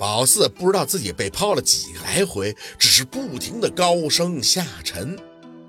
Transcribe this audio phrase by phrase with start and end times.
[0.00, 5.14] 宝四不知道自己被抛了几个来回，只是不停的高升下沉，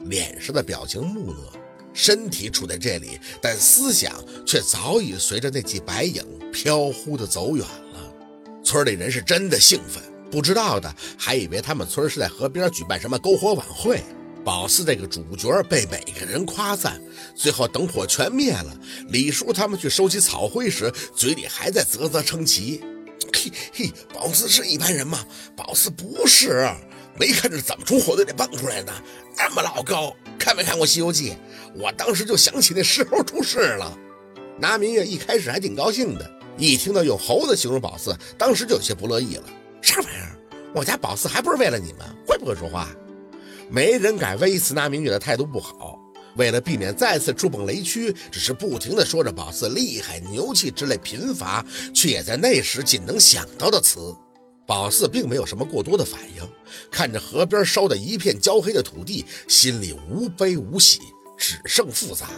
[0.06, 1.52] 脸上的表情木讷，
[1.94, 6.24] 身体处在这里，但思想却早已随着那几白影
[6.54, 8.14] 飘忽的走远了。
[8.64, 10.02] 村里人是真的兴奋，
[10.32, 14.02] 不知道的还以为他们村是在河边举办什么篝火晚会。
[14.46, 17.02] 宝四这个主角被每个人夸赞，
[17.36, 18.80] 最后等火全灭了，
[19.10, 22.82] 李叔他们去收集草灰时，嘴里还在啧啧称奇。
[23.42, 25.26] 嘿嘿，宝四是一般人吗？
[25.56, 26.70] 宝四不是，
[27.18, 28.94] 没看着怎么从火堆里蹦出来的，
[29.36, 30.16] 那么老高。
[30.38, 31.32] 看没看过《西游记》？
[31.76, 33.98] 我当时就想起那石猴出世了。
[34.60, 39.44] 拿明月一开始还挺高兴的，一听到用猴子形容宝四，当时就有些不乐意了。
[39.82, 40.38] 啥玩意儿？
[40.76, 42.08] 我家宝四还不是为了你们？
[42.28, 42.88] 会不会说话？
[43.70, 46.00] 没人敢微词拿明月的态度不好。
[46.36, 54.16] 为了避免再次触碰雷区，只是不停地说着宝四厉害、牛气之类贫乏却也在那时仅能想到的词。
[54.66, 56.48] 宝四并没有什么过多的反应，
[56.90, 61.02] 看着河边烧得一片焦黑的土地，心里无悲无喜，
[61.38, 62.30] 只剩复杂。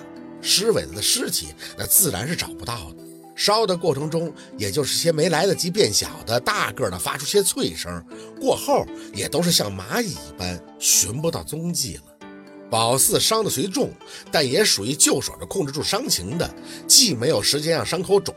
[0.42, 3.04] 尸尾子的尸体，那自然是找不到的。
[3.36, 8.04] 烧的过程中，也就是些没来得及变小的大个的发出些脆声，
[8.39, 12.04] 过后也都是像蚂蚁一般寻不到踪迹了。
[12.74, 13.92] 宝四伤的虽重，
[14.32, 16.56] 但也属于就手着控制住伤情的，
[16.88, 18.34] 既没有时间让伤口肿，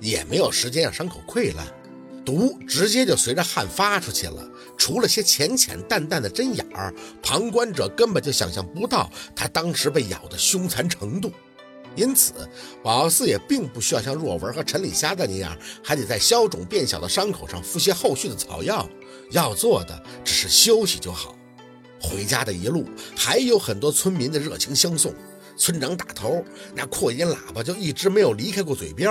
[0.00, 1.66] 也没有时间让伤口溃烂，
[2.24, 4.48] 毒直接就随着汗发出去了。
[4.78, 11.32] 除了些浅浅淡淡的针眼儿，旁观者根本就想象不到他当时被咬的凶残程度。
[11.96, 12.32] 因此，
[12.84, 18.88] 宝四也并不需要像若文和陈李瞎的那样，还得在消肿变小的伤口上敷些后续的草药，
[19.32, 21.34] 要做的只是休息就好。
[22.00, 22.84] 回家的一路，
[23.16, 25.14] 还有很多村民的热情相送。
[25.56, 26.42] 村长打头，
[26.74, 29.10] 那扩音喇叭就一直没有离开过嘴边。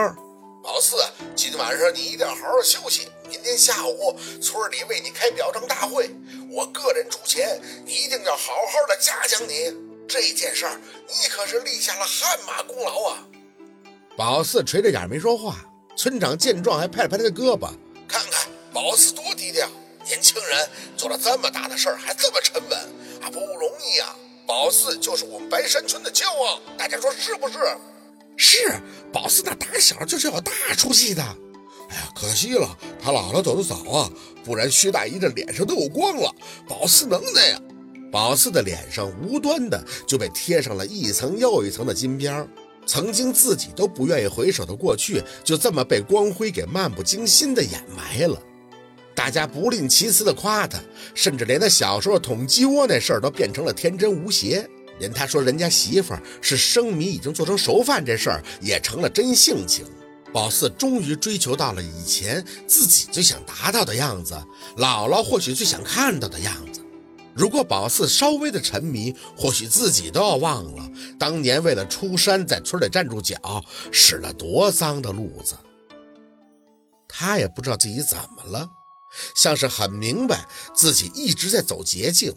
[0.64, 0.98] 宝四，
[1.36, 3.08] 今晚上你一定要好好休息。
[3.30, 6.10] 明天下午村里为你开表彰大会，
[6.50, 9.74] 我个人出钱，一定要好好的嘉奖你。
[10.08, 13.24] 这件事儿，你可是立下了汗马功劳啊！
[14.18, 15.64] 宝四垂着眼没说话。
[15.96, 17.70] 村长见状，还拍了拍他的胳膊，
[18.08, 19.70] 看看宝四多低调。
[20.10, 22.80] 年轻人做了这么大的事儿，还这么沉稳
[23.22, 24.16] 啊，不容易啊！
[24.48, 27.60] 宝四就是我们白山村的骄傲，大家说是不是？
[28.36, 28.82] 是，
[29.14, 31.22] 宝四那打小就是有大出息的。
[31.90, 34.10] 哎呀，可惜了，他姥姥走得早啊，
[34.44, 36.34] 不然薛大姨这脸上都有光了。
[36.68, 37.62] 宝四能耐呀！
[38.12, 42.50] 宝四的脸上无端的就被贴上了一层又一层的金边
[42.88, 48.42] 曾经自己都不愿意回首的过去，就这么被光辉给漫不经心的掩埋了。
[49.20, 50.80] 大家不吝其词的夸他，
[51.14, 54.66] 甚至连他小时候捅鸡窝那事儿都变成了天真无邪。
[54.98, 59.86] 连他说人家媳妇儿是生米已经做成熟饭这事儿也成了真性情。
[60.32, 64.36] 宝四终于追求到了以前自己最想达到的样子，
[64.78, 66.80] 姥姥或许最想看到的样子。
[67.36, 75.58] 如果宝四稍微的沉迷，或许自己都要忘了当年为了出山在村里站住脚，使了多脏的路子。
[77.06, 78.66] 他也不知道自己怎么了。
[79.36, 82.36] 像是很明白自己一直在走捷径，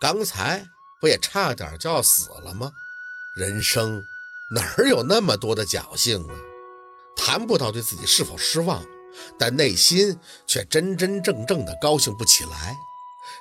[0.00, 0.66] 刚才
[1.00, 2.70] 不也差点就要死了吗？
[3.36, 4.02] 人生
[4.54, 6.34] 哪有那么多的侥幸啊？
[7.16, 8.84] 谈不到对自己是否失望，
[9.38, 12.76] 但内心却真真正正的高兴不起来，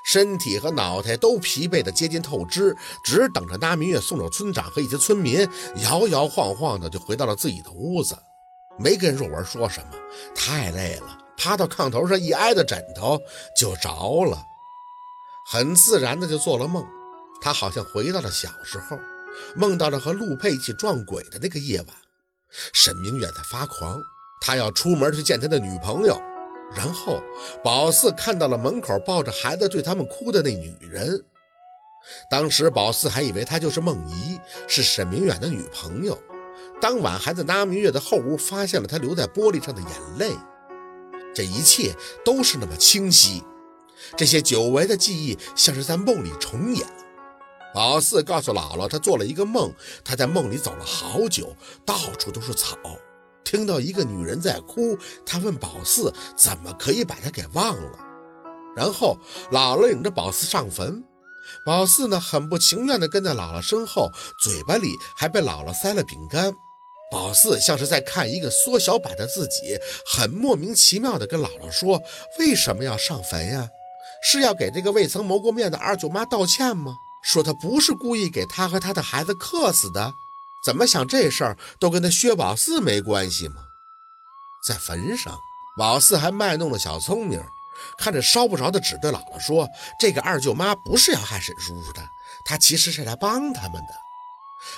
[0.05, 5.47] 身体和脑袋都疲惫的接近透支，只等着那明月送走村长和一些村民，
[5.77, 8.17] 摇摇晃晃的就回到了自己的屋子，
[8.77, 9.93] 没跟若文说什么，
[10.35, 11.17] 太累了。
[11.39, 13.17] 趴到炕头上一挨的枕头
[13.57, 14.43] 就着了，
[15.49, 16.85] 很自然的就做了梦。
[17.41, 18.99] 他好像回到了小时候，
[19.55, 21.87] 梦到了和陆佩一起撞鬼的那个夜晚。
[22.73, 23.97] 沈明远在发狂，
[24.41, 26.21] 他要出门去见他的女朋友。
[26.75, 27.23] 然后
[27.63, 31.23] 宝四看到了门口抱着孩子对他们哭的那女人。
[32.29, 36.21] 当时宝四还以为她就是梦怡，是沈明远的女朋友。
[36.81, 40.35] 当晚还在拉明月的后屋发现了她留在玻璃上的眼泪。
[41.33, 41.95] 这一切
[42.25, 43.43] 都是那么清晰，
[44.17, 46.87] 这些久违的记忆像是在梦里重演。
[47.73, 49.71] 宝四告诉姥姥，他做了一个梦，
[50.03, 51.55] 他在梦里走了好久，
[51.85, 52.75] 到处都是草，
[53.43, 54.97] 听到一个女人在哭。
[55.25, 57.99] 他问宝四，怎么可以把她给忘了？
[58.75, 59.17] 然后
[59.51, 61.03] 姥姥领着宝四上坟，
[61.65, 66.53] 宝四呢很不情愿地跟在姥姥身后，嘴巴里还被姥姥塞了饼干。
[67.11, 72.03] 宝四像是在看一个缩小版的自己，很莫名其妙地跟姥姥说
[72.37, 73.69] ：“为什么要上坟呀？
[74.21, 76.95] 是要给这个未曾谋过面的二舅妈道歉吗？
[77.23, 80.13] 说她不是故意给他和他的孩子克死的？
[80.63, 83.55] 怎么想这事儿都跟他薛宝四没关系吗？”
[84.67, 85.39] 在坟上，
[85.77, 87.41] 宝四还卖弄了小聪明，
[87.97, 89.67] 看着烧不着的纸，对姥姥说
[89.99, 92.01] ：“这个二舅妈不是要害沈叔叔的，
[92.45, 93.93] 她其实是来帮他们的。”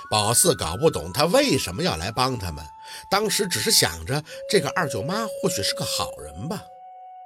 [0.09, 2.65] 宝四搞不懂他为什么要来帮他们，
[3.09, 6.63] 当时只是想着这个二舅妈或许是个好人吧。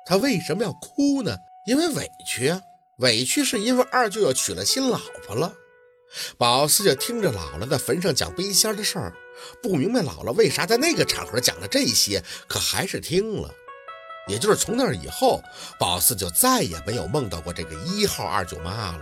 [0.05, 1.37] 他为什么要哭呢？
[1.65, 2.61] 因为委屈啊，
[2.97, 5.53] 委屈是因为二舅要娶了新老婆了。
[6.37, 9.13] 宝四就听着姥姥在坟上讲背仙的事儿，
[9.61, 13.49] 不明白姥姥为啥在那个场合讲了这些，可还是听了。
[14.27, 15.43] 也就是从那以后，
[15.79, 19.01] 宝四就再也没有梦到过这个一号二舅妈了。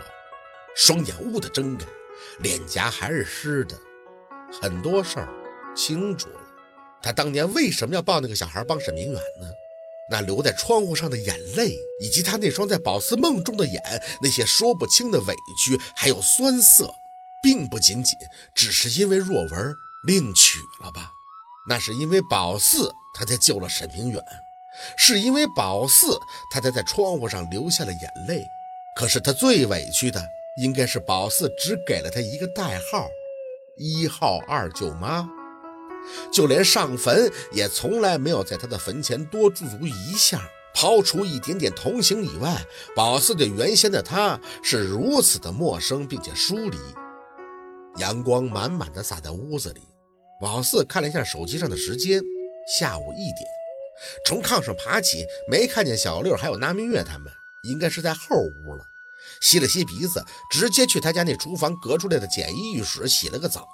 [0.75, 1.85] 双眼兀地睁开。
[2.39, 3.77] 脸颊还是湿的，
[4.61, 5.29] 很多事儿
[5.75, 6.39] 清楚了。
[7.01, 9.47] 他当年为什么要抱那个小孩帮沈明远呢？
[10.09, 13.81] 那留在窗户上的眼泪，以及他那双在宝四梦中的眼，
[14.21, 16.93] 那些说不清的委屈还有酸涩，
[17.41, 18.17] 并不仅仅
[18.53, 19.75] 只是因为若文
[20.05, 21.11] 另娶了吧？
[21.67, 24.21] 那是因为宝四他才救了沈明远，
[24.97, 26.19] 是因为宝四
[26.51, 28.45] 他才在窗户上流下了眼泪。
[28.95, 30.21] 可是他最委屈的。
[30.61, 33.09] 应该是宝四只给了他一个代号，
[33.77, 35.27] 一号二舅妈，
[36.31, 40.41] 就连上坟也从来没有在他的坟前多驻足一下。
[40.75, 42.65] 抛除一点点同情以外，
[42.95, 46.77] 宝四对原先的他是如此的陌生并且疏离。
[47.97, 49.81] 阳光满满的洒在屋子里，
[50.41, 52.19] 宝四看了一下手机上的时间，
[52.67, 53.47] 下午一点。
[54.25, 57.31] 从炕上爬起，没看见小六还有那明月他们，
[57.69, 58.83] 应该是在后屋了。
[59.43, 63.67] 吸了吸鼻子，直接去他家那厨房隔出来的简易浴室洗了个澡。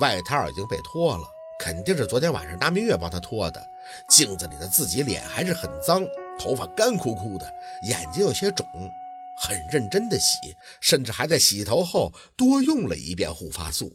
[0.00, 1.24] 外套已经被脱了，
[1.58, 3.66] 肯定是昨天晚上拿明月帮他脱的。
[4.10, 6.04] 镜子里的自己脸还是很脏，
[6.38, 7.50] 头发干枯枯的，
[7.88, 8.66] 眼睛有些肿，
[9.40, 10.36] 很认真的洗，
[10.82, 13.90] 甚至还在洗头后多用了一遍护发素。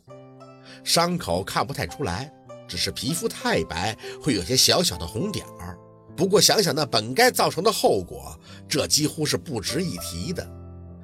[0.84, 2.32] 伤口看不太出来，
[2.68, 5.78] 只是皮肤太白，会有些小小的红点儿。
[6.18, 8.36] 不过想想那本该造成的后果，
[8.68, 10.61] 这几乎是不值一提的。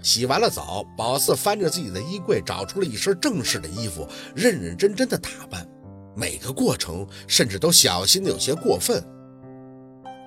[0.08, 5.68] 洗完了澡，宝四翻着自己的衣柜，找出了一身正式的衣服，认认真真的打扮。
[6.16, 9.04] 每个过程甚至都小心的有些过分。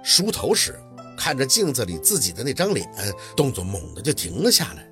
[0.04, 0.78] 梳头时，
[1.16, 2.86] 看着镜子里自己的那张脸，
[3.34, 4.86] 动作猛地就停了下来。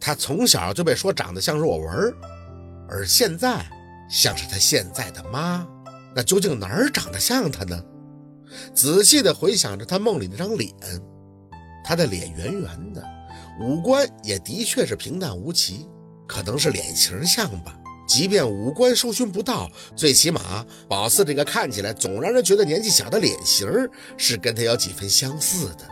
[0.00, 2.14] 他从小就被说长得像若文，
[2.88, 3.66] 而现在
[4.08, 5.68] 像是他现在的妈。
[6.14, 7.84] 那究竟哪儿长得像他呢？
[8.72, 10.72] 仔细的回想着他梦里那张脸，
[11.84, 13.04] 他的脸圆圆的。
[13.60, 15.88] 五官也的确是平淡无奇，
[16.26, 17.76] 可能是脸型像吧。
[18.06, 23.68] 即便五官搜寻不到，最起码宝四这个看起来总让人觉得年纪小的脸型
[24.16, 25.88] 是跟他有几分相似的。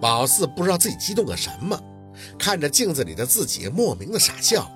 [0.00, 1.78] 宝四不知道自己激动个什么，
[2.38, 4.72] 看着镜子里的自己，莫名的傻笑，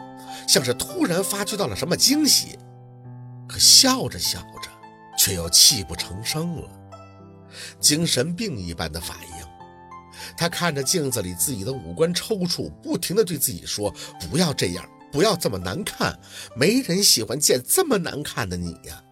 [0.46, 2.58] 像是突然发觉到了什么惊喜。
[3.49, 4.69] 可笑着笑着，
[5.17, 6.69] 却又泣不成声了，
[7.81, 9.35] 精神病一般的反应。
[10.36, 13.94] 他看着镜子里自己的五官抽搐，不停地对自己说
[14.30, 16.18] ：“不要这样，不要这么难看，
[16.54, 19.02] 没人喜欢见这么难看的你呀。”